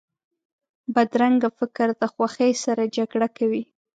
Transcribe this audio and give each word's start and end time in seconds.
بدرنګه 0.93 1.49
فکر 1.59 1.87
د 2.01 2.03
خوښۍ 2.13 2.51
سره 2.63 2.83
جګړه 2.97 3.27
کوي 3.37 3.63